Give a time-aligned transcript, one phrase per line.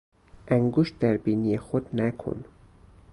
[0.47, 2.43] انگشت در بینی خود نکن!